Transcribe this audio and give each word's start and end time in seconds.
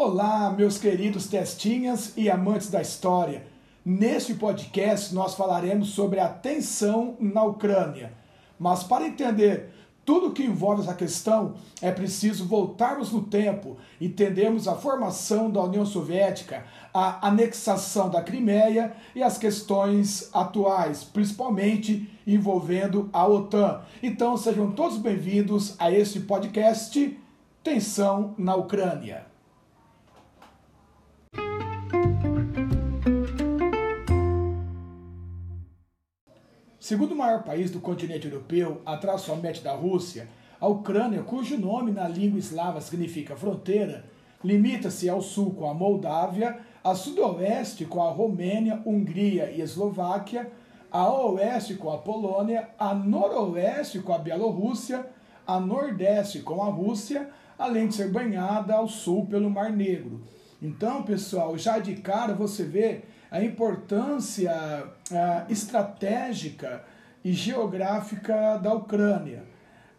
Olá, 0.00 0.54
meus 0.56 0.78
queridos 0.78 1.26
testinhas 1.26 2.12
e 2.16 2.30
amantes 2.30 2.70
da 2.70 2.80
história. 2.80 3.44
Neste 3.84 4.32
podcast 4.32 5.12
nós 5.12 5.34
falaremos 5.34 5.88
sobre 5.88 6.20
a 6.20 6.28
tensão 6.28 7.16
na 7.18 7.42
Ucrânia. 7.42 8.12
Mas 8.56 8.84
para 8.84 9.08
entender 9.08 9.70
tudo 10.04 10.30
que 10.30 10.44
envolve 10.44 10.82
essa 10.82 10.94
questão, 10.94 11.56
é 11.82 11.90
preciso 11.90 12.46
voltarmos 12.46 13.10
no 13.10 13.24
tempo, 13.24 13.76
entendermos 14.00 14.68
a 14.68 14.76
formação 14.76 15.50
da 15.50 15.64
União 15.64 15.84
Soviética, 15.84 16.64
a 16.94 17.26
anexação 17.26 18.08
da 18.08 18.22
Crimeia 18.22 18.92
e 19.16 19.22
as 19.24 19.36
questões 19.36 20.30
atuais, 20.32 21.02
principalmente 21.02 22.08
envolvendo 22.24 23.10
a 23.12 23.26
OTAN. 23.26 23.80
Então 24.00 24.36
sejam 24.36 24.70
todos 24.70 24.96
bem-vindos 24.96 25.74
a 25.76 25.90
este 25.90 26.20
podcast 26.20 27.18
Tensão 27.64 28.32
na 28.38 28.54
Ucrânia. 28.54 29.26
Segundo 36.88 37.14
maior 37.14 37.42
país 37.42 37.70
do 37.70 37.80
continente 37.80 38.26
europeu, 38.26 38.80
atrás 38.86 39.20
somente 39.20 39.62
da 39.62 39.74
Rússia, 39.74 40.26
a 40.58 40.66
Ucrânia, 40.66 41.22
cujo 41.22 41.58
nome 41.58 41.92
na 41.92 42.08
língua 42.08 42.38
eslava 42.38 42.80
significa 42.80 43.36
fronteira, 43.36 44.06
limita-se 44.42 45.06
ao 45.06 45.20
sul 45.20 45.50
com 45.50 45.68
a 45.68 45.74
Moldávia, 45.74 46.58
a 46.82 46.94
sudoeste 46.94 47.84
com 47.84 48.02
a 48.02 48.10
Romênia, 48.10 48.80
Hungria 48.86 49.50
e 49.50 49.60
Eslováquia, 49.60 50.50
a 50.90 51.12
oeste 51.12 51.74
com 51.74 51.90
a 51.90 51.98
Polônia, 51.98 52.70
a 52.78 52.94
noroeste 52.94 53.98
com 53.98 54.14
a 54.14 54.18
Bielorrússia, 54.18 55.04
a 55.46 55.60
nordeste 55.60 56.38
com 56.38 56.62
a 56.62 56.70
Rússia, 56.70 57.28
além 57.58 57.88
de 57.88 57.96
ser 57.96 58.10
banhada 58.10 58.74
ao 58.74 58.88
sul 58.88 59.26
pelo 59.26 59.50
Mar 59.50 59.70
Negro. 59.70 60.22
Então, 60.62 61.02
pessoal, 61.02 61.58
já 61.58 61.78
de 61.78 61.96
cara 61.96 62.32
você 62.32 62.64
vê 62.64 63.02
a 63.30 63.42
importância 63.42 64.84
estratégica 65.48 66.84
e 67.24 67.32
geográfica 67.32 68.56
da 68.58 68.72
Ucrânia. 68.72 69.44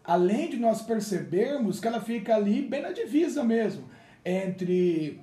Além 0.04 0.50
de 0.50 0.56
nós 0.56 0.82
percebermos 0.82 1.78
que 1.78 1.86
ela 1.86 2.00
fica 2.00 2.34
ali 2.34 2.62
bem 2.62 2.82
na 2.82 2.90
divisa 2.90 3.44
mesmo, 3.44 3.84
entre 4.24 5.20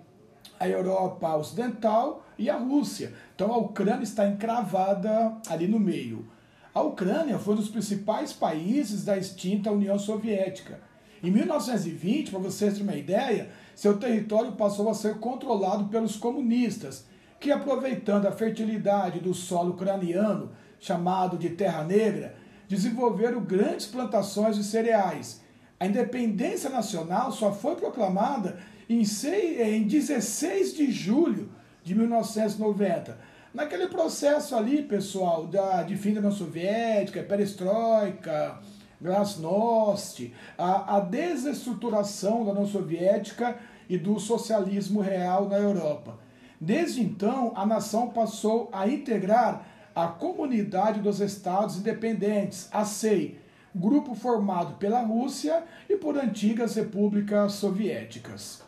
a 0.60 0.68
Europa 0.68 1.36
Ocidental 1.36 2.26
e 2.38 2.50
a 2.50 2.58
Rússia. 2.58 3.14
Então 3.36 3.52
a 3.52 3.58
Ucrânia 3.58 4.04
está 4.04 4.28
encravada 4.28 5.36
ali 5.50 5.68
no 5.68 5.80
meio. 5.80 6.28
A 6.74 6.82
Ucrânia 6.82 7.40
foi 7.40 7.56
um 7.56 7.58
dos 7.58 7.70
principais 7.70 8.32
países 8.32 9.04
da 9.04 9.18
extinta 9.18 9.72
União 9.72 9.98
Soviética. 9.98 10.80
Em 11.24 11.32
1920, 11.32 12.30
para 12.30 12.40
vocês 12.40 12.74
terem 12.74 12.88
uma 12.88 12.96
ideia, 12.96 13.50
seu 13.76 13.98
território 13.98 14.52
passou 14.52 14.88
a 14.90 14.94
ser 14.94 15.16
controlado 15.16 15.86
pelos 15.86 16.16
comunistas 16.16 17.06
que, 17.40 17.52
aproveitando 17.52 18.26
a 18.26 18.32
fertilidade 18.32 19.20
do 19.20 19.34
solo 19.34 19.72
ucraniano, 19.72 20.52
chamado 20.80 21.38
de 21.38 21.50
Terra 21.50 21.84
Negra, 21.84 22.36
desenvolveram 22.68 23.42
grandes 23.42 23.86
plantações 23.86 24.56
de 24.56 24.64
cereais. 24.64 25.42
A 25.80 25.86
independência 25.86 26.70
nacional 26.70 27.32
só 27.32 27.52
foi 27.52 27.76
proclamada 27.76 28.60
em, 28.90 29.04
16 29.84 30.76
de 30.76 30.92
julho 30.92 31.50
de 31.84 31.94
1990. 31.96 33.18
Naquele 33.54 33.88
processo 33.88 34.56
ali, 34.56 34.84
pessoal, 34.84 35.48
da, 35.48 35.84
de 35.84 35.96
fim 35.96 36.14
da 36.14 36.20
União 36.20 36.32
Soviética, 36.32 37.24
perestroika, 37.24 38.60
glasnost, 39.00 40.34
a, 40.58 40.98
a 40.98 41.00
desestruturação 41.00 42.44
da 42.44 42.52
União 42.52 42.68
Soviética 42.68 43.58
e 43.88 43.98
do 43.98 44.20
socialismo 44.20 45.00
real 45.00 45.48
na 45.48 45.58
Europa. 45.58 46.27
Desde 46.60 47.02
então, 47.02 47.54
a 47.56 47.66
nação 47.66 48.10
passou 48.10 48.70
a 48.72 48.88
integrar 48.88 49.66
a 49.94 50.08
Comunidade 50.08 51.02
dos 51.02 51.20
Estados 51.20 51.78
Independentes, 51.78 52.68
a 52.72 52.84
CEI, 52.84 53.40
grupo 53.76 54.16
formado 54.16 54.76
pela 54.78 55.02
Rússia 55.02 55.64
e 55.88 55.96
por 55.96 56.18
antigas 56.18 56.76
repúblicas 56.76 57.54
soviéticas. 57.54 58.64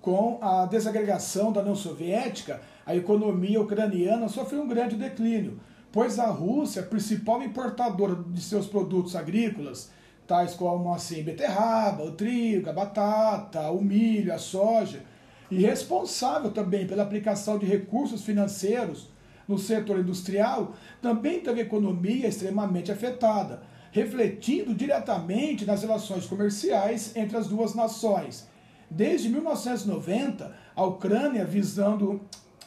Com 0.00 0.38
a 0.40 0.66
desagregação 0.66 1.50
da 1.50 1.62
União 1.62 1.74
Soviética, 1.74 2.60
a 2.84 2.94
economia 2.94 3.60
ucraniana 3.60 4.28
sofreu 4.28 4.62
um 4.62 4.68
grande 4.68 4.94
declínio, 4.94 5.58
pois 5.96 6.18
a 6.18 6.26
Rússia, 6.26 6.82
principal 6.82 7.42
importadora 7.42 8.16
de 8.16 8.42
seus 8.42 8.66
produtos 8.66 9.16
agrícolas, 9.16 9.90
tais 10.26 10.52
como 10.52 10.92
assim, 10.92 11.22
beterraba, 11.22 12.04
o 12.04 12.12
trigo, 12.12 12.68
a 12.68 12.72
batata, 12.74 13.70
o 13.70 13.82
milho, 13.82 14.30
a 14.30 14.36
soja, 14.36 15.02
e 15.50 15.56
responsável 15.56 16.50
também 16.50 16.86
pela 16.86 17.02
aplicação 17.02 17.58
de 17.58 17.64
recursos 17.64 18.20
financeiros 18.20 19.08
no 19.48 19.56
setor 19.58 19.98
industrial, 19.98 20.74
também 21.00 21.40
teve 21.40 21.62
economia 21.62 22.28
extremamente 22.28 22.92
afetada, 22.92 23.62
refletindo 23.90 24.74
diretamente 24.74 25.64
nas 25.64 25.80
relações 25.80 26.26
comerciais 26.26 27.16
entre 27.16 27.38
as 27.38 27.48
duas 27.48 27.74
nações. 27.74 28.46
Desde 28.90 29.30
1990, 29.30 30.54
a 30.76 30.84
Ucrânia, 30.84 31.46
visando 31.46 32.20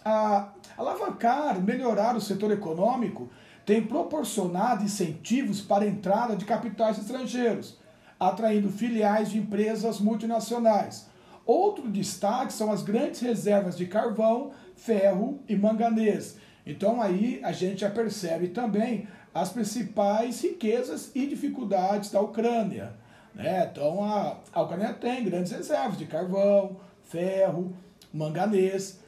a 0.03 0.51
alavancar, 0.79 1.61
melhorar 1.61 2.15
o 2.15 2.21
setor 2.21 2.51
econômico, 2.51 3.29
tem 3.65 3.83
proporcionado 3.83 4.83
incentivos 4.83 5.59
para 5.59 5.83
a 5.83 5.87
entrada 5.87 6.37
de 6.37 6.45
capitais 6.45 6.97
estrangeiros, 6.97 7.77
atraindo 8.17 8.69
filiais 8.69 9.29
de 9.29 9.37
empresas 9.37 9.99
multinacionais. 9.99 11.07
Outro 11.45 11.89
destaque 11.89 12.53
são 12.53 12.71
as 12.71 12.81
grandes 12.81 13.19
reservas 13.19 13.75
de 13.75 13.87
carvão, 13.87 14.51
ferro 14.75 15.39
e 15.49 15.55
manganês. 15.55 16.37
Então 16.65 17.01
aí 17.01 17.41
a 17.43 17.51
gente 17.51 17.81
já 17.81 17.89
percebe 17.89 18.47
também 18.47 19.07
as 19.33 19.51
principais 19.51 20.41
riquezas 20.41 21.11
e 21.13 21.27
dificuldades 21.27 22.09
da 22.09 22.21
Ucrânia. 22.21 22.93
Né? 23.35 23.69
Então 23.69 24.03
a, 24.03 24.37
a 24.53 24.61
Ucrânia 24.61 24.93
tem 24.93 25.25
grandes 25.25 25.51
reservas 25.51 25.97
de 25.97 26.05
carvão, 26.05 26.77
ferro, 27.03 27.75
manganês. 28.13 28.99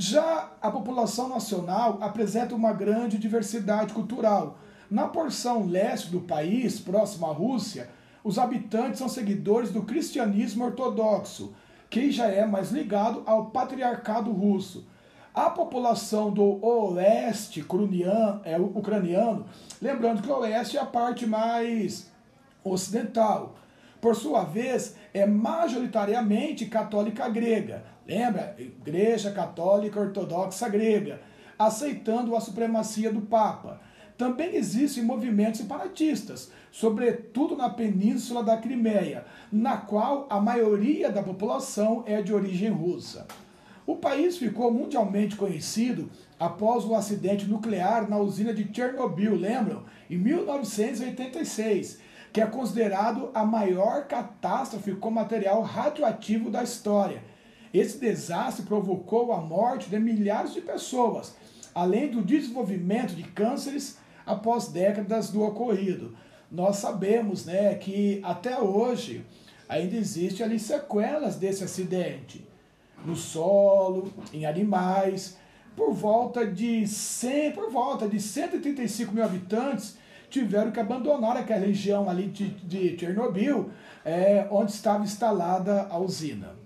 Já 0.00 0.52
a 0.62 0.70
população 0.70 1.28
nacional 1.28 1.98
apresenta 2.00 2.54
uma 2.54 2.72
grande 2.72 3.18
diversidade 3.18 3.92
cultural. 3.92 4.56
Na 4.88 5.08
porção 5.08 5.66
leste 5.66 6.08
do 6.08 6.20
país, 6.20 6.78
próximo 6.78 7.26
à 7.26 7.32
Rússia, 7.32 7.90
os 8.22 8.38
habitantes 8.38 9.00
são 9.00 9.08
seguidores 9.08 9.72
do 9.72 9.82
cristianismo 9.82 10.66
ortodoxo, 10.66 11.52
que 11.90 12.12
já 12.12 12.28
é 12.28 12.46
mais 12.46 12.70
ligado 12.70 13.24
ao 13.26 13.46
patriarcado 13.46 14.30
russo. 14.30 14.86
A 15.34 15.50
população 15.50 16.30
do 16.30 16.64
oeste 16.64 17.66
é, 18.44 18.56
ucraniano, 18.56 19.46
lembrando 19.82 20.22
que 20.22 20.30
o 20.30 20.38
oeste 20.38 20.76
é 20.76 20.80
a 20.80 20.86
parte 20.86 21.26
mais 21.26 22.08
ocidental, 22.62 23.56
por 24.00 24.14
sua 24.14 24.44
vez, 24.44 24.94
é 25.12 25.26
majoritariamente 25.26 26.66
católica 26.66 27.28
grega. 27.28 27.97
Lembra? 28.08 28.56
Igreja 28.58 29.30
Católica 29.30 30.00
Ortodoxa 30.00 30.66
Grega, 30.66 31.20
aceitando 31.58 32.34
a 32.34 32.40
supremacia 32.40 33.12
do 33.12 33.20
Papa. 33.20 33.82
Também 34.16 34.56
existem 34.56 35.04
movimentos 35.04 35.60
separatistas, 35.60 36.50
sobretudo 36.72 37.54
na 37.54 37.68
península 37.68 38.42
da 38.42 38.56
Crimeia, 38.56 39.26
na 39.52 39.76
qual 39.76 40.26
a 40.30 40.40
maioria 40.40 41.12
da 41.12 41.22
população 41.22 42.02
é 42.06 42.22
de 42.22 42.32
origem 42.32 42.70
russa. 42.70 43.26
O 43.86 43.96
país 43.96 44.38
ficou 44.38 44.72
mundialmente 44.72 45.36
conhecido 45.36 46.10
após 46.40 46.86
o 46.86 46.94
acidente 46.94 47.46
nuclear 47.46 48.08
na 48.08 48.16
usina 48.16 48.54
de 48.54 48.74
Chernobyl, 48.74 49.34
lembram? 49.34 49.84
Em 50.08 50.16
1986 50.16 52.08
que 52.32 52.40
é 52.40 52.46
considerado 52.46 53.30
a 53.32 53.44
maior 53.44 54.06
catástrofe 54.06 54.94
com 54.94 55.10
material 55.10 55.62
radioativo 55.62 56.50
da 56.50 56.62
história. 56.62 57.22
Esse 57.72 57.98
desastre 57.98 58.64
provocou 58.64 59.32
a 59.32 59.40
morte 59.40 59.90
de 59.90 59.98
milhares 59.98 60.54
de 60.54 60.60
pessoas, 60.60 61.34
além 61.74 62.10
do 62.10 62.22
desenvolvimento 62.22 63.14
de 63.14 63.22
cânceres 63.22 63.98
após 64.24 64.68
décadas 64.68 65.30
do 65.30 65.42
ocorrido. 65.42 66.16
Nós 66.50 66.76
sabemos 66.76 67.44
né, 67.44 67.74
que 67.74 68.20
até 68.24 68.58
hoje 68.58 69.24
ainda 69.68 69.96
existem 69.96 70.44
ali 70.46 70.58
sequelas 70.58 71.36
desse 71.36 71.62
acidente 71.62 72.46
no 73.04 73.14
solo, 73.14 74.12
em 74.32 74.46
animais. 74.46 75.36
Por 75.76 75.92
volta 75.92 76.46
de 76.46 76.86
100, 76.86 77.52
por 77.52 77.70
volta 77.70 78.08
de 78.08 78.20
135 78.20 79.14
mil 79.14 79.24
habitantes 79.24 79.96
tiveram 80.28 80.70
que 80.70 80.80
abandonar 80.80 81.36
aquela 81.36 81.64
região 81.64 82.08
ali 82.08 82.26
de, 82.26 82.48
de 82.48 82.98
Chernobyl, 82.98 83.70
é, 84.04 84.46
onde 84.50 84.72
estava 84.72 85.04
instalada 85.04 85.86
a 85.88 85.98
usina. 85.98 86.57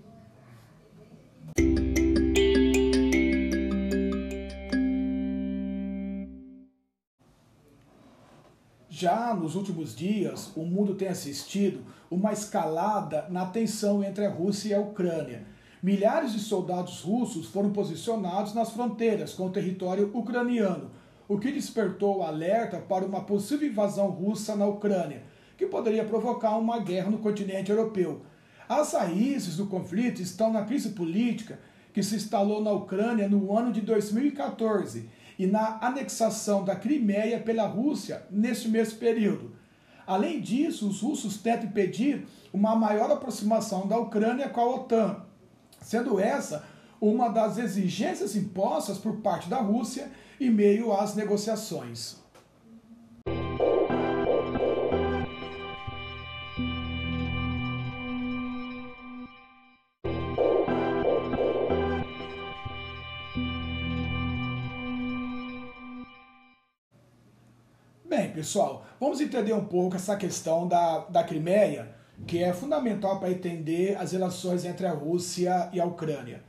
Já 9.03 9.33
nos 9.33 9.53
últimos 9.55 9.93
dias, 9.93 10.53
o 10.55 10.63
mundo 10.63 10.95
tem 10.95 11.09
assistido 11.09 11.81
uma 12.09 12.31
escalada 12.31 13.27
na 13.29 13.45
tensão 13.45 14.01
entre 14.01 14.25
a 14.25 14.29
Rússia 14.29 14.69
e 14.69 14.73
a 14.73 14.79
Ucrânia. 14.79 15.45
Milhares 15.83 16.31
de 16.31 16.39
soldados 16.39 17.01
russos 17.01 17.47
foram 17.47 17.73
posicionados 17.73 18.53
nas 18.53 18.71
fronteiras 18.71 19.33
com 19.33 19.47
o 19.47 19.49
território 19.49 20.09
ucraniano, 20.13 20.89
o 21.27 21.37
que 21.37 21.51
despertou 21.51 22.19
o 22.19 22.23
alerta 22.23 22.77
para 22.79 23.05
uma 23.05 23.25
possível 23.25 23.67
invasão 23.67 24.07
russa 24.07 24.55
na 24.55 24.65
Ucrânia, 24.65 25.23
que 25.57 25.65
poderia 25.65 26.05
provocar 26.05 26.55
uma 26.55 26.79
guerra 26.79 27.11
no 27.11 27.17
continente 27.17 27.71
europeu. 27.71 28.21
As 28.69 28.93
raízes 28.93 29.57
do 29.57 29.65
conflito 29.65 30.21
estão 30.21 30.49
na 30.49 30.63
crise 30.63 30.91
política 30.91 31.59
que 31.93 32.01
se 32.01 32.15
instalou 32.15 32.61
na 32.61 32.71
Ucrânia 32.71 33.27
no 33.27 33.53
ano 33.53 33.73
de 33.73 33.81
2014 33.81 35.09
e 35.37 35.45
na 35.45 35.77
anexação 35.81 36.63
da 36.63 36.75
Crimeia 36.75 37.39
pela 37.39 37.65
Rússia 37.65 38.25
neste 38.29 38.69
mesmo 38.69 38.99
período. 38.99 39.55
Além 40.05 40.41
disso, 40.41 40.87
os 40.87 41.01
russos 41.01 41.37
tentam 41.37 41.67
impedir 41.67 42.27
uma 42.51 42.75
maior 42.75 43.09
aproximação 43.09 43.87
da 43.87 43.97
Ucrânia 43.97 44.49
com 44.49 44.61
a 44.61 44.75
OTAN, 44.75 45.23
sendo 45.81 46.19
essa 46.19 46.65
uma 46.99 47.29
das 47.29 47.57
exigências 47.57 48.35
impostas 48.35 48.97
por 48.97 49.17
parte 49.17 49.49
da 49.49 49.57
Rússia 49.57 50.09
em 50.39 50.49
meio 50.49 50.93
às 50.93 51.15
negociações. 51.15 52.22
Pessoal, 68.33 68.85
vamos 68.99 69.21
entender 69.21 69.53
um 69.53 69.65
pouco 69.65 69.95
essa 69.95 70.17
questão 70.17 70.67
da, 70.67 70.99
da 71.09 71.23
Crimeia, 71.23 71.95
que 72.25 72.43
é 72.43 72.51
fundamental 72.51 73.19
para 73.19 73.31
entender 73.31 73.95
as 73.97 74.11
relações 74.11 74.65
entre 74.65 74.85
a 74.87 74.91
Rússia 74.91 75.69
e 75.71 75.79
a 75.79 75.85
Ucrânia. 75.85 76.43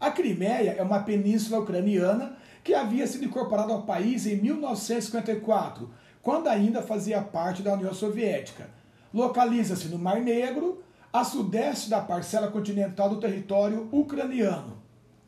A 0.00 0.10
Crimeia 0.10 0.74
é 0.78 0.82
uma 0.82 1.00
península 1.00 1.60
ucraniana 1.60 2.36
que 2.64 2.74
havia 2.74 3.06
sido 3.06 3.24
incorporada 3.24 3.72
ao 3.72 3.82
país 3.82 4.26
em 4.26 4.36
1954, 4.36 5.90
quando 6.22 6.48
ainda 6.48 6.82
fazia 6.82 7.20
parte 7.20 7.62
da 7.62 7.74
União 7.74 7.92
Soviética. 7.92 8.68
Localiza-se 9.12 9.88
no 9.88 9.98
Mar 9.98 10.20
Negro, 10.20 10.82
a 11.12 11.24
sudeste 11.24 11.90
da 11.90 12.00
parcela 12.00 12.48
continental 12.48 13.10
do 13.10 13.20
território 13.20 13.88
ucraniano. 13.92 14.78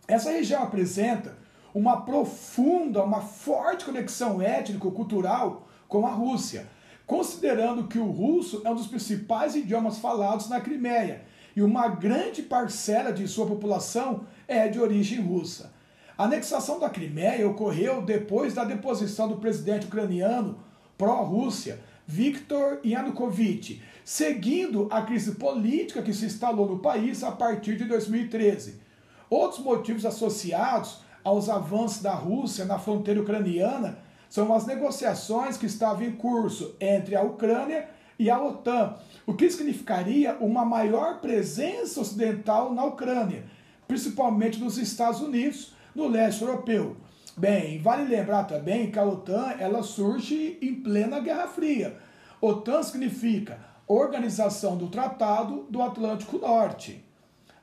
Essa 0.06 0.30
região 0.30 0.62
apresenta 0.62 1.36
uma 1.74 2.02
profunda, 2.02 3.02
uma 3.02 3.20
forte 3.20 3.84
conexão 3.84 4.40
étnico-cultural 4.40 5.66
com 5.92 6.06
a 6.06 6.10
Rússia, 6.10 6.66
considerando 7.06 7.86
que 7.86 7.98
o 7.98 8.10
russo 8.10 8.62
é 8.64 8.70
um 8.70 8.74
dos 8.74 8.86
principais 8.86 9.54
idiomas 9.54 9.98
falados 9.98 10.48
na 10.48 10.58
Crimeia 10.58 11.20
e 11.54 11.60
uma 11.60 11.86
grande 11.86 12.40
parcela 12.40 13.12
de 13.12 13.28
sua 13.28 13.46
população 13.46 14.26
é 14.48 14.68
de 14.68 14.80
origem 14.80 15.20
russa. 15.20 15.70
A 16.16 16.24
anexação 16.24 16.80
da 16.80 16.88
Crimeia 16.88 17.46
ocorreu 17.46 18.00
depois 18.00 18.54
da 18.54 18.64
deposição 18.64 19.28
do 19.28 19.36
presidente 19.36 19.84
ucraniano 19.84 20.58
pró-Rússia, 20.96 21.78
Viktor 22.06 22.78
Yanukovych, 22.82 23.82
seguindo 24.02 24.88
a 24.90 25.02
crise 25.02 25.32
política 25.32 26.00
que 26.00 26.14
se 26.14 26.24
instalou 26.24 26.66
no 26.66 26.78
país 26.78 27.22
a 27.22 27.32
partir 27.32 27.76
de 27.76 27.84
2013. 27.84 28.80
Outros 29.28 29.60
motivos 29.60 30.06
associados 30.06 31.00
aos 31.22 31.50
avanços 31.50 32.00
da 32.00 32.14
Rússia 32.14 32.64
na 32.64 32.78
fronteira 32.78 33.20
ucraniana 33.20 33.98
são 34.32 34.54
as 34.54 34.64
negociações 34.64 35.58
que 35.58 35.66
estavam 35.66 36.04
em 36.04 36.12
curso 36.12 36.74
entre 36.80 37.14
a 37.14 37.20
Ucrânia 37.20 37.86
e 38.18 38.30
a 38.30 38.42
OTAN, 38.42 38.96
o 39.26 39.34
que 39.34 39.50
significaria 39.50 40.38
uma 40.40 40.64
maior 40.64 41.20
presença 41.20 42.00
ocidental 42.00 42.72
na 42.72 42.82
Ucrânia, 42.82 43.44
principalmente 43.86 44.58
nos 44.58 44.78
Estados 44.78 45.20
Unidos, 45.20 45.74
no 45.94 46.08
leste 46.08 46.40
europeu. 46.40 46.96
Bem, 47.36 47.78
vale 47.78 48.08
lembrar 48.08 48.44
também 48.44 48.90
que 48.90 48.98
a 48.98 49.04
OTAN 49.04 49.54
ela 49.58 49.82
surge 49.82 50.56
em 50.62 50.76
plena 50.76 51.20
Guerra 51.20 51.48
Fria. 51.48 51.98
OTAN 52.40 52.82
significa 52.82 53.58
Organização 53.86 54.78
do 54.78 54.88
Tratado 54.88 55.66
do 55.68 55.82
Atlântico 55.82 56.38
Norte 56.38 57.04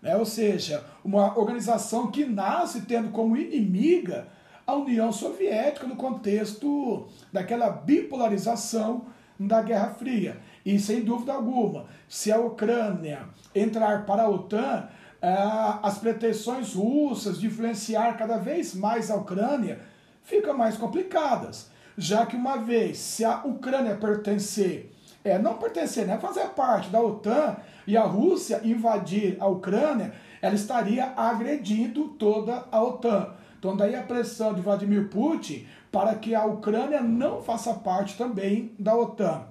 né? 0.02 0.16
ou 0.16 0.26
seja, 0.26 0.84
uma 1.04 1.38
organização 1.38 2.12
que 2.12 2.26
nasce 2.26 2.82
tendo 2.82 3.10
como 3.10 3.38
inimiga 3.38 4.28
a 4.70 4.76
União 4.76 5.12
Soviética 5.12 5.88
no 5.88 5.96
contexto 5.96 7.08
daquela 7.34 7.72
bipolarização 7.72 9.08
da 9.40 9.64
Guerra 9.64 9.90
Fria. 9.96 10.38
E 10.64 10.78
sem 10.78 11.02
dúvida 11.02 11.34
alguma, 11.34 11.88
se 12.08 12.32
a 12.32 12.40
Ucrânia 12.40 13.22
entrar 13.56 14.06
para 14.06 14.24
a 14.24 14.30
OTAN, 14.30 14.88
eh, 15.22 15.38
as 15.82 15.98
pretensões 15.98 16.76
russas 16.76 17.40
de 17.40 17.48
influenciar 17.48 18.16
cada 18.16 18.38
vez 18.38 18.76
mais 18.76 19.10
a 19.10 19.16
Ucrânia 19.16 19.80
ficam 20.22 20.56
mais 20.56 20.78
complicadas, 20.78 21.72
já 21.98 22.28
que 22.28 22.36
uma 22.36 22.58
vez 22.58 23.00
se 23.00 23.26
a 23.26 23.42
Ucrânia 23.46 23.96
pertencer 23.96 24.92
é, 25.24 25.38
não 25.38 25.56
pertencer, 25.56 26.08
né, 26.08 26.18
fazer 26.18 26.48
parte 26.50 26.90
da 26.90 27.02
OTAN 27.02 27.58
e 27.86 27.98
a 27.98 28.04
Rússia 28.04 28.62
invadir 28.64 29.36
a 29.40 29.48
Ucrânia, 29.48 30.14
ela 30.42 30.56
estaria 30.56 31.12
agredindo 31.18 32.10
toda 32.10 32.66
a 32.72 32.82
OTAN. 32.82 33.34
Então 33.60 33.76
daí 33.76 33.94
a 33.94 34.02
pressão 34.02 34.54
de 34.54 34.62
Vladimir 34.62 35.10
Putin 35.10 35.68
para 35.92 36.16
que 36.16 36.34
a 36.34 36.46
Ucrânia 36.46 37.02
não 37.02 37.42
faça 37.42 37.74
parte 37.74 38.18
também 38.18 38.72
da 38.80 38.96
OTAN. 38.96 39.44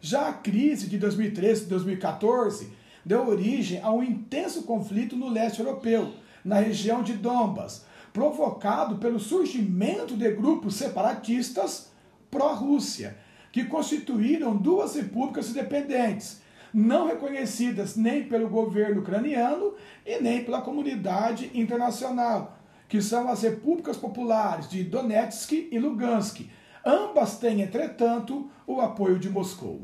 Já 0.00 0.28
a 0.28 0.32
crise 0.32 0.88
de 0.88 0.96
2013 0.96 1.64
e 1.64 1.66
2014 1.66 2.72
deu 3.04 3.28
origem 3.28 3.80
a 3.82 3.92
um 3.92 4.02
intenso 4.02 4.62
conflito 4.62 5.16
no 5.16 5.28
leste 5.28 5.60
europeu, 5.60 6.14
na 6.44 6.60
região 6.60 7.02
de 7.02 7.12
Donbas, 7.12 7.84
provocado 8.12 8.96
pelo 8.96 9.20
surgimento 9.20 10.16
de 10.16 10.30
grupos 10.32 10.76
separatistas 10.76 11.90
pró-Rússia 12.30 13.16
que 13.52 13.64
constituíram 13.64 14.56
duas 14.56 14.94
repúblicas 14.94 15.50
independentes, 15.50 16.40
não 16.72 17.06
reconhecidas 17.06 17.96
nem 17.96 18.24
pelo 18.24 18.48
governo 18.48 19.00
ucraniano 19.00 19.74
e 20.06 20.20
nem 20.20 20.44
pela 20.44 20.60
comunidade 20.60 21.50
internacional, 21.54 22.57
que 22.88 23.02
são 23.02 23.28
as 23.28 23.42
repúblicas 23.42 23.96
populares 23.96 24.68
de 24.68 24.82
Donetsk 24.82 25.68
e 25.70 25.78
Lugansk. 25.78 26.48
Ambas 26.84 27.38
têm, 27.38 27.60
entretanto, 27.60 28.50
o 28.66 28.80
apoio 28.80 29.18
de 29.18 29.28
Moscou. 29.28 29.82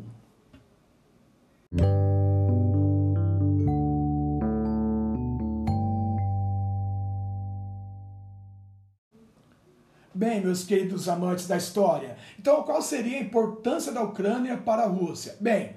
Bem, 10.17 10.41
meus 10.41 10.65
queridos 10.65 11.09
amantes 11.09 11.49
da 11.49 11.57
história, 11.57 12.17
então 12.39 12.63
qual 12.63 12.81
seria 12.81 13.19
a 13.19 13.21
importância 13.21 13.91
da 13.91 14.01
Ucrânia 14.01 14.57
para 14.57 14.85
a 14.85 14.87
Rússia? 14.87 15.37
Bem, 15.41 15.75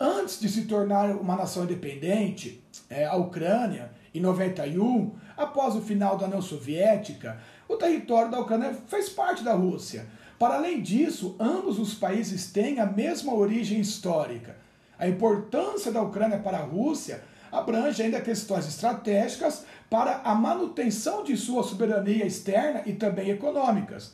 antes 0.00 0.40
de 0.40 0.48
se 0.48 0.64
tornar 0.64 1.14
uma 1.14 1.36
nação 1.36 1.64
independente, 1.64 2.64
é, 2.88 3.04
a 3.04 3.14
Ucrânia, 3.14 3.92
em 4.14 4.20
91, 4.20 5.12
após 5.36 5.74
o 5.74 5.80
final 5.80 6.16
da 6.16 6.26
União 6.26 6.40
Soviética, 6.40 7.40
o 7.68 7.76
território 7.76 8.30
da 8.30 8.38
Ucrânia 8.38 8.72
fez 8.86 9.08
parte 9.08 9.42
da 9.42 9.54
Rússia. 9.54 10.06
Para 10.38 10.54
além 10.54 10.80
disso, 10.80 11.34
ambos 11.40 11.80
os 11.80 11.94
países 11.94 12.52
têm 12.52 12.78
a 12.78 12.86
mesma 12.86 13.34
origem 13.34 13.80
histórica. 13.80 14.56
A 14.96 15.08
importância 15.08 15.90
da 15.90 16.00
Ucrânia 16.00 16.38
para 16.38 16.58
a 16.58 16.64
Rússia 16.64 17.24
abrange 17.50 18.02
ainda 18.02 18.20
questões 18.20 18.68
estratégicas 18.68 19.64
para 19.90 20.20
a 20.24 20.34
manutenção 20.34 21.24
de 21.24 21.36
sua 21.36 21.64
soberania 21.64 22.24
externa 22.24 22.82
e 22.86 22.92
também 22.92 23.30
econômicas. 23.30 24.12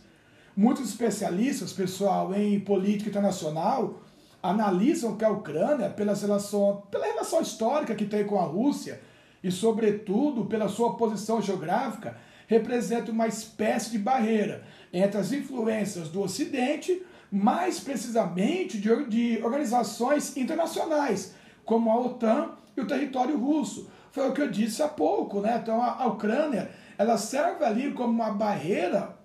Muitos 0.57 0.88
especialistas, 0.88 1.73
pessoal, 1.73 2.35
em 2.35 2.59
política 2.61 3.11
internacional, 3.11 4.00
analisam 4.42 5.16
que 5.16 5.25
a 5.25 5.30
Ucrânia, 5.30 5.90
pelas 5.90 6.23
relação, 6.23 6.83
pela 6.90 7.04
relação 7.07 7.42
histórica 7.42 7.95
que 7.95 8.07
tem 8.07 8.25
com 8.25 8.38
a 8.38 8.45
Rússia 8.45 9.00
e, 9.42 9.50
sobretudo, 9.50 10.44
pela 10.44 10.68
sua 10.68 10.97
posição 10.97 11.40
geográfica, 11.40 12.16
representa 12.47 13.12
uma 13.12 13.26
espécie 13.26 13.90
de 13.90 13.99
barreira 13.99 14.64
entre 14.92 15.18
as 15.18 15.32
influências 15.32 16.09
do 16.09 16.20
Ocidente, 16.20 17.02
mais 17.30 17.78
precisamente 17.78 18.78
de, 18.78 19.04
de 19.04 19.40
organizações 19.42 20.37
internacionais, 20.37 21.35
como 21.64 21.90
a 21.90 22.00
OTAN 22.00 22.50
e 22.76 22.80
o 22.80 22.87
território 22.87 23.38
russo. 23.38 23.88
Foi 24.11 24.28
o 24.28 24.32
que 24.32 24.42
eu 24.42 24.50
disse 24.50 24.82
há 24.82 24.88
pouco, 24.88 25.40
né? 25.40 25.61
Então 25.62 25.80
a, 25.80 26.02
a 26.02 26.06
Ucrânia 26.06 26.70
ela 26.99 27.16
serve 27.16 27.64
ali 27.64 27.92
como 27.92 28.12
uma 28.12 28.32
barreira 28.32 29.16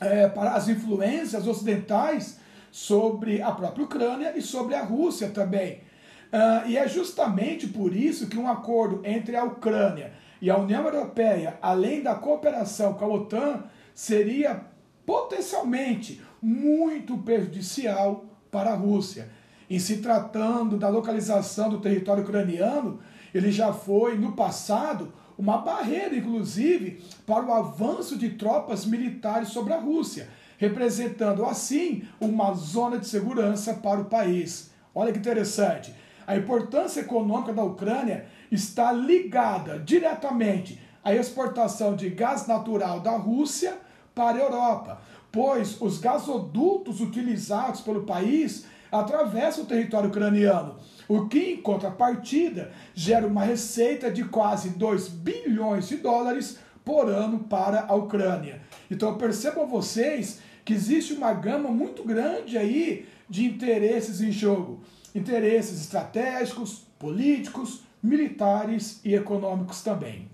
é, 0.00 0.28
para 0.28 0.52
as 0.52 0.68
influências 0.68 1.46
ocidentais 1.46 2.38
sobre 2.70 3.42
a 3.42 3.50
própria 3.50 3.84
Ucrânia 3.84 4.32
e 4.36 4.42
sobre 4.42 4.74
a 4.74 4.82
Rússia 4.82 5.30
também. 5.30 5.80
Uh, 6.32 6.68
e 6.68 6.76
é 6.76 6.86
justamente 6.86 7.66
por 7.66 7.94
isso 7.94 8.28
que 8.28 8.38
um 8.38 8.48
acordo 8.48 9.00
entre 9.04 9.34
a 9.34 9.44
Ucrânia 9.44 10.12
e 10.42 10.50
a 10.50 10.58
União 10.58 10.84
Europeia, 10.84 11.58
além 11.62 12.02
da 12.02 12.14
cooperação 12.14 12.94
com 12.94 13.04
a 13.04 13.08
OTAN, 13.08 13.64
seria 13.94 14.62
potencialmente 15.06 16.22
muito 16.40 17.16
prejudicial 17.18 18.26
para 18.50 18.72
a 18.72 18.76
Rússia. 18.76 19.28
Em 19.70 19.78
se 19.78 19.98
tratando 19.98 20.76
da 20.76 20.88
localização 20.88 21.70
do 21.70 21.80
território 21.80 22.22
ucraniano, 22.22 23.00
ele 23.34 23.50
já 23.50 23.72
foi, 23.72 24.16
no 24.16 24.32
passado, 24.32 25.12
uma 25.36 25.58
barreira, 25.58 26.16
inclusive, 26.16 27.02
para 27.26 27.44
o 27.44 27.52
avanço 27.52 28.18
de 28.18 28.30
tropas 28.30 28.84
militares 28.84 29.48
sobre 29.48 29.72
a 29.72 29.78
Rússia, 29.78 30.28
representando 30.58 31.44
assim 31.44 32.02
uma 32.20 32.52
zona 32.54 32.98
de 32.98 33.06
segurança 33.06 33.74
para 33.74 34.00
o 34.00 34.06
país. 34.06 34.70
Olha 34.94 35.12
que 35.12 35.18
interessante. 35.18 35.94
A 36.28 36.36
importância 36.36 37.00
econômica 37.00 37.54
da 37.54 37.64
Ucrânia 37.64 38.26
está 38.52 38.92
ligada 38.92 39.78
diretamente 39.78 40.78
à 41.02 41.14
exportação 41.14 41.96
de 41.96 42.10
gás 42.10 42.46
natural 42.46 43.00
da 43.00 43.12
Rússia 43.12 43.78
para 44.14 44.36
a 44.36 44.42
Europa, 44.42 45.00
pois 45.32 45.80
os 45.80 45.96
gasodutos 45.96 47.00
utilizados 47.00 47.80
pelo 47.80 48.04
país 48.04 48.66
atravessam 48.92 49.64
o 49.64 49.66
território 49.66 50.10
ucraniano, 50.10 50.76
o 51.08 51.26
que, 51.28 51.52
em 51.52 51.62
contrapartida, 51.62 52.72
gera 52.92 53.26
uma 53.26 53.44
receita 53.44 54.10
de 54.10 54.24
quase 54.24 54.68
2 54.76 55.08
bilhões 55.08 55.88
de 55.88 55.96
dólares 55.96 56.58
por 56.84 57.08
ano 57.08 57.38
para 57.38 57.86
a 57.88 57.94
Ucrânia. 57.94 58.60
Então 58.90 59.16
percebam 59.16 59.66
vocês 59.66 60.40
que 60.62 60.74
existe 60.74 61.14
uma 61.14 61.32
gama 61.32 61.70
muito 61.70 62.04
grande 62.04 62.58
aí 62.58 63.08
de 63.26 63.46
interesses 63.46 64.20
em 64.20 64.30
jogo. 64.30 64.82
Interesses 65.14 65.80
estratégicos, 65.80 66.86
políticos, 66.98 67.82
militares 68.02 69.00
e 69.04 69.14
econômicos 69.14 69.82
também. 69.82 70.30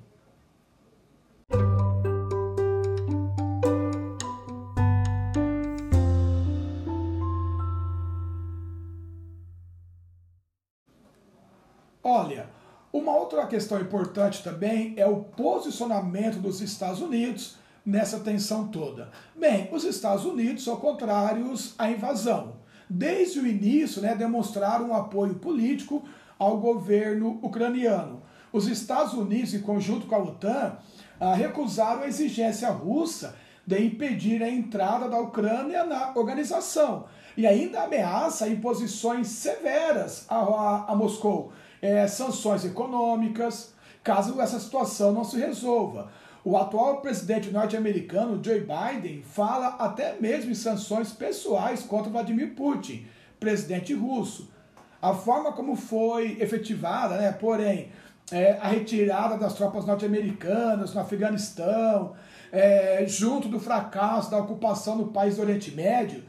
Olha, 12.03 12.51
uma 12.93 13.17
outra 13.17 13.47
questão 13.47 13.81
importante 13.81 14.43
também 14.43 14.93
é 14.97 15.07
o 15.07 15.25
posicionamento 15.25 16.39
dos 16.39 16.61
Estados 16.61 17.01
Unidos 17.01 17.57
nessa 17.85 18.21
tensão 18.21 18.69
toda. 18.69 19.11
Bem, 19.35 19.69
os 19.73 19.85
Estados 19.85 20.25
Unidos 20.25 20.65
são 20.65 20.77
contrários 20.77 21.75
à 21.79 21.91
invasão. 21.91 22.64
Desde 22.89 23.41
o 23.41 23.47
início, 23.47 24.03
né, 24.03 24.15
demonstraram 24.15 24.91
um 24.91 24.95
apoio 24.95 25.35
político 25.37 26.05
ao 26.39 26.59
governo 26.59 27.39
ucraniano. 27.43 28.23
Os 28.53 28.69
Estados 28.69 29.15
Unidos, 29.15 29.55
em 29.55 29.61
conjunto 29.61 30.07
com 30.07 30.15
a 30.15 30.23
OTAN, 30.23 30.77
ah, 31.19 31.35
recusaram 31.35 32.03
a 32.03 32.09
exigência 32.09 32.71
russa 32.71 33.35
de 33.67 33.83
impedir 33.83 34.43
a 34.43 34.49
entrada 34.49 35.09
da 35.09 35.19
Ucrânia 35.19 35.85
na 35.85 36.13
organização 36.15 37.07
e 37.37 37.47
ainda 37.47 37.83
ameaça 37.83 38.49
imposições 38.49 39.29
severas 39.29 40.27
a, 40.29 40.37
a, 40.37 40.93
a 40.93 40.95
Moscou, 40.95 41.53
é, 41.81 42.07
sanções 42.07 42.65
econômicas, 42.65 43.73
caso 44.03 44.41
essa 44.41 44.61
situação 44.61 45.13
não 45.13 45.25
se 45.25 45.39
resolva. 45.39 46.11
O 46.45 46.59
atual 46.59 47.01
presidente 47.01 47.51
norte-americano, 47.51 48.39
Joe 48.45 48.61
Biden, 48.61 49.23
fala 49.23 49.69
até 49.79 50.21
mesmo 50.21 50.51
em 50.51 50.55
sanções 50.55 51.11
pessoais 51.11 51.83
contra 51.83 52.13
Vladimir 52.13 52.55
Putin, 52.55 53.07
presidente 53.41 53.95
russo. 53.95 54.53
A 55.01 55.15
forma 55.15 55.53
como 55.53 55.75
foi 55.75 56.37
efetivada, 56.39 57.17
né, 57.17 57.33
porém, 57.33 57.89
é, 58.31 58.59
a 58.61 58.69
retirada 58.69 59.39
das 59.39 59.55
tropas 59.55 59.87
norte-americanas 59.87 60.93
no 60.93 61.01
Afeganistão, 61.01 62.13
é, 62.53 63.07
junto 63.07 63.49
do 63.49 63.59
fracasso 63.59 64.31
da 64.31 64.37
ocupação 64.37 64.97
no 64.97 65.09
país 65.09 65.37
do 65.37 65.43
Oriente 65.43 65.71
Médio, 65.71 66.23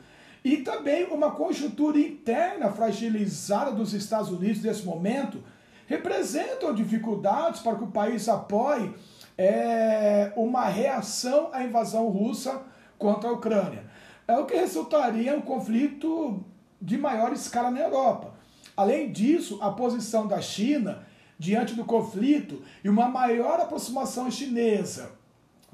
e 0.45 0.57
também 0.57 1.03
uma 1.12 1.31
conjuntura 1.31 2.00
interna 2.00 2.72
fragilizada 2.72 3.74
dos 3.74 3.93
Estados 3.93 4.29
Unidos 4.29 4.63
nesse 4.63 4.86
momento 4.86 5.43
representam 5.88 6.74
dificuldades 6.74 7.60
para 7.60 7.75
que 7.75 7.84
o 7.84 7.91
país 7.91 8.29
apoie 8.29 8.93
é, 9.38 10.32
uma 10.36 10.65
reação 10.65 11.50
à 11.51 11.63
invasão 11.63 12.08
russa 12.10 12.62
contra 12.98 13.30
a 13.30 13.34
Ucrânia. 13.34 13.84
É 14.27 14.38
o 14.38 14.46
que 14.46 14.56
resultaria 14.56 15.36
um 15.36 15.42
conflito 15.42 16.44
de 16.82 16.98
maior 16.98 17.32
escala 17.34 17.70
na 17.70 17.82
Europa. 17.82 18.34
Além 18.75 19.12
disso, 19.12 19.60
a 19.62 19.72
posição 19.72 20.27
da 20.27 20.42
China 20.42 21.06
diante 21.38 21.74
do 21.74 21.86
conflito 21.86 22.62
e 22.84 22.89
uma 22.89 23.08
maior 23.08 23.60
aproximação 23.60 24.30
chinesa 24.32 25.12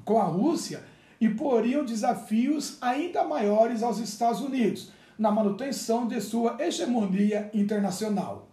com 0.04 0.18
a 0.18 0.24
Rússia 0.24 0.82
imporiam 1.20 1.84
desafios 1.84 2.78
ainda 2.80 3.24
maiores 3.24 3.82
aos 3.82 3.98
Estados 3.98 4.40
Unidos 4.40 4.90
na 5.16 5.30
manutenção 5.30 6.06
de 6.06 6.20
sua 6.20 6.56
hegemonia 6.58 7.48
internacional. 7.54 8.48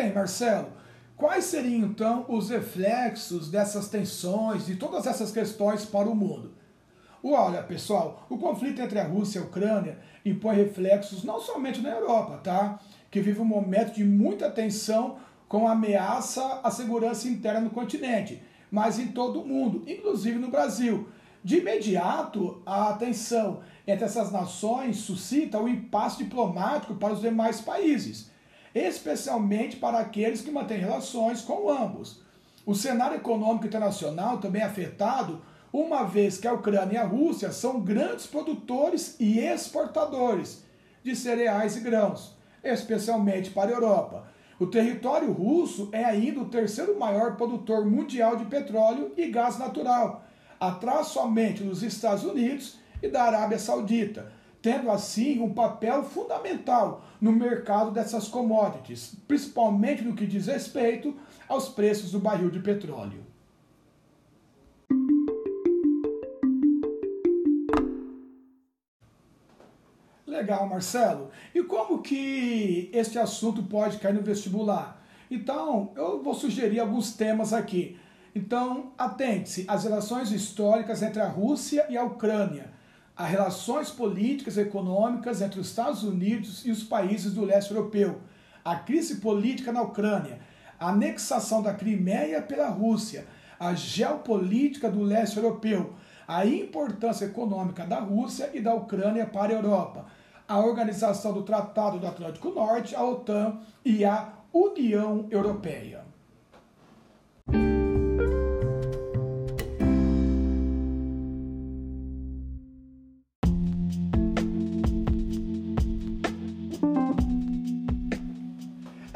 Bem, 0.00 0.12
Marcelo, 0.12 0.68
quais 1.16 1.46
seriam 1.46 1.88
então 1.88 2.24
os 2.28 2.50
reflexos 2.50 3.50
dessas 3.50 3.88
tensões 3.88 4.68
e 4.68 4.76
todas 4.76 5.08
essas 5.08 5.32
questões 5.32 5.84
para 5.84 6.08
o 6.08 6.14
mundo? 6.14 6.52
Olha, 7.20 7.64
pessoal, 7.64 8.24
o 8.30 8.38
conflito 8.38 8.80
entre 8.80 9.00
a 9.00 9.04
Rússia 9.04 9.40
e 9.40 9.42
a 9.42 9.44
Ucrânia 9.46 9.98
impõe 10.24 10.54
reflexos 10.54 11.24
não 11.24 11.40
somente 11.40 11.80
na 11.80 11.90
Europa, 11.90 12.36
tá? 12.44 12.78
que 13.10 13.20
vive 13.20 13.40
um 13.40 13.44
momento 13.44 13.92
de 13.92 14.04
muita 14.04 14.48
tensão 14.48 15.16
com 15.48 15.66
ameaça 15.66 16.60
à 16.62 16.70
segurança 16.70 17.26
interna 17.26 17.62
no 17.62 17.70
continente, 17.70 18.40
mas 18.70 19.00
em 19.00 19.08
todo 19.08 19.40
o 19.40 19.48
mundo, 19.48 19.82
inclusive 19.84 20.38
no 20.38 20.48
Brasil. 20.48 21.08
De 21.42 21.58
imediato, 21.58 22.62
a 22.64 22.92
tensão 22.92 23.62
entre 23.84 24.04
essas 24.04 24.30
nações 24.30 24.98
suscita 24.98 25.58
o 25.58 25.68
impasse 25.68 26.18
diplomático 26.22 26.94
para 26.94 27.14
os 27.14 27.20
demais 27.20 27.60
países, 27.60 28.30
especialmente 28.74 29.76
para 29.76 29.98
aqueles 29.98 30.40
que 30.40 30.50
mantêm 30.50 30.78
relações 30.78 31.40
com 31.40 31.70
ambos. 31.70 32.22
O 32.66 32.74
cenário 32.74 33.16
econômico 33.16 33.66
internacional 33.66 34.38
também 34.38 34.62
é 34.62 34.64
afetado, 34.64 35.42
uma 35.72 36.04
vez 36.04 36.38
que 36.38 36.48
a 36.48 36.52
Ucrânia 36.52 36.94
e 36.94 36.98
a 36.98 37.04
Rússia 37.04 37.52
são 37.52 37.80
grandes 37.80 38.26
produtores 38.26 39.16
e 39.18 39.38
exportadores 39.38 40.64
de 41.02 41.14
cereais 41.14 41.76
e 41.76 41.80
grãos 41.80 42.38
especialmente 42.62 43.50
para 43.50 43.70
a 43.70 43.74
Europa. 43.74 44.28
O 44.58 44.66
território 44.66 45.30
russo 45.32 45.88
é 45.92 46.04
ainda 46.04 46.40
o 46.40 46.48
terceiro 46.48 46.98
maior 46.98 47.36
produtor 47.36 47.86
mundial 47.86 48.36
de 48.36 48.44
petróleo 48.46 49.12
e 49.16 49.28
gás 49.28 49.58
natural, 49.58 50.24
atrás 50.58 51.08
somente 51.08 51.62
dos 51.62 51.82
Estados 51.82 52.24
Unidos 52.24 52.78
e 53.00 53.08
da 53.08 53.22
Arábia 53.22 53.58
Saudita, 53.58 54.32
tendo 54.60 54.90
assim 54.90 55.40
um 55.40 55.52
papel 55.52 56.02
fundamental 56.02 57.04
no 57.20 57.32
mercado 57.32 57.90
dessas 57.90 58.28
commodities, 58.28 59.14
principalmente 59.26 60.02
no 60.02 60.14
que 60.14 60.26
diz 60.26 60.46
respeito 60.46 61.14
aos 61.48 61.68
preços 61.68 62.12
do 62.12 62.18
barril 62.18 62.50
de 62.50 62.60
petróleo. 62.60 63.26
Legal, 70.26 70.68
Marcelo. 70.68 71.30
E 71.54 71.62
como 71.62 72.00
que 72.00 72.90
este 72.92 73.18
assunto 73.18 73.62
pode 73.64 73.98
cair 73.98 74.14
no 74.14 74.22
vestibular? 74.22 75.02
Então, 75.30 75.92
eu 75.96 76.22
vou 76.22 76.34
sugerir 76.34 76.80
alguns 76.80 77.12
temas 77.12 77.52
aqui. 77.52 77.98
Então, 78.34 78.92
atente-se 78.96 79.64
às 79.66 79.84
relações 79.84 80.30
históricas 80.30 81.02
entre 81.02 81.20
a 81.20 81.28
Rússia 81.28 81.86
e 81.88 81.96
a 81.96 82.04
Ucrânia, 82.04 82.70
as 83.18 83.28
relações 83.28 83.90
políticas 83.90 84.56
e 84.56 84.60
econômicas 84.60 85.42
entre 85.42 85.58
os 85.58 85.66
Estados 85.66 86.04
Unidos 86.04 86.64
e 86.64 86.70
os 86.70 86.84
países 86.84 87.34
do 87.34 87.44
leste 87.44 87.74
europeu, 87.74 88.20
a 88.64 88.76
crise 88.76 89.16
política 89.16 89.72
na 89.72 89.82
Ucrânia, 89.82 90.38
a 90.78 90.90
anexação 90.90 91.60
da 91.60 91.74
Crimeia 91.74 92.40
pela 92.40 92.68
Rússia, 92.68 93.26
a 93.58 93.74
geopolítica 93.74 94.88
do 94.88 95.02
leste 95.02 95.36
europeu, 95.36 95.94
a 96.28 96.46
importância 96.46 97.24
econômica 97.24 97.84
da 97.84 97.98
Rússia 97.98 98.50
e 98.54 98.60
da 98.60 98.72
Ucrânia 98.72 99.26
para 99.26 99.52
a 99.52 99.56
Europa, 99.56 100.06
a 100.46 100.60
Organização 100.60 101.32
do 101.32 101.42
Tratado 101.42 101.98
do 101.98 102.06
Atlântico 102.06 102.50
Norte, 102.50 102.94
a 102.94 103.02
OTAN 103.02 103.58
e 103.84 104.04
a 104.04 104.32
União 104.52 105.26
Europeia. 105.28 106.04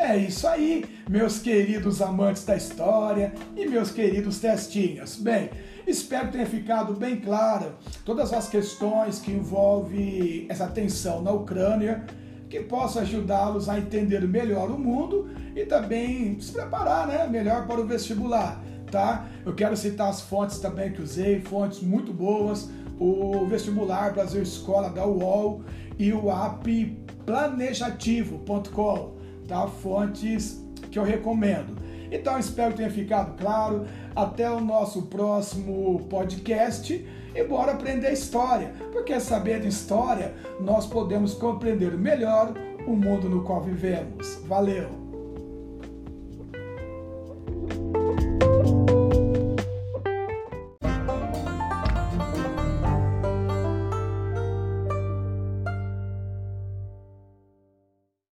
É 0.04 0.16
isso 0.16 0.48
aí, 0.48 0.84
meus 1.08 1.38
queridos 1.38 2.02
amantes 2.02 2.44
da 2.44 2.56
história 2.56 3.32
e 3.56 3.66
meus 3.66 3.92
queridos 3.92 4.40
testinhas. 4.40 5.14
Bem, 5.16 5.48
Espero 5.86 6.26
que 6.26 6.32
tenha 6.32 6.46
ficado 6.46 6.94
bem 6.94 7.16
clara 7.16 7.74
todas 8.04 8.32
as 8.32 8.48
questões 8.48 9.18
que 9.18 9.32
envolvem 9.32 10.46
essa 10.48 10.68
tensão 10.68 11.20
na 11.20 11.32
Ucrânia, 11.32 12.04
que 12.48 12.60
possa 12.60 13.00
ajudá-los 13.00 13.68
a 13.68 13.78
entender 13.78 14.20
melhor 14.20 14.70
o 14.70 14.78
mundo 14.78 15.28
e 15.56 15.66
também 15.66 16.38
se 16.40 16.52
preparar 16.52 17.08
né, 17.08 17.26
melhor 17.26 17.66
para 17.66 17.80
o 17.80 17.86
vestibular. 17.86 18.62
Tá? 18.90 19.26
Eu 19.44 19.54
quero 19.54 19.76
citar 19.76 20.08
as 20.08 20.20
fontes 20.20 20.58
também 20.58 20.92
que 20.92 21.02
usei, 21.02 21.40
fontes 21.40 21.80
muito 21.80 22.12
boas, 22.12 22.70
o 23.00 23.44
vestibular 23.46 24.12
Brasil 24.12 24.42
Escola 24.42 24.88
da 24.88 25.04
UOL 25.04 25.62
e 25.98 26.12
o 26.12 26.30
app 26.30 26.98
planejativo.com, 27.26 29.16
tá? 29.46 29.66
Fontes 29.66 30.64
que 30.90 30.98
eu 30.98 31.02
recomendo. 31.02 31.76
Então 32.10 32.38
espero 32.38 32.72
que 32.72 32.78
tenha 32.78 32.90
ficado 32.90 33.36
claro. 33.38 33.86
Até 34.14 34.50
o 34.50 34.60
nosso 34.60 35.02
próximo 35.02 36.00
podcast 36.10 37.06
e 37.34 37.44
bora 37.44 37.72
aprender 37.72 38.12
história, 38.12 38.72
porque 38.92 39.18
saber 39.18 39.60
de 39.60 39.68
história 39.68 40.34
nós 40.60 40.86
podemos 40.86 41.32
compreender 41.32 41.96
melhor 41.96 42.52
o 42.86 42.94
mundo 42.94 43.28
no 43.28 43.42
qual 43.42 43.62
vivemos. 43.62 44.40
Valeu! 44.46 45.01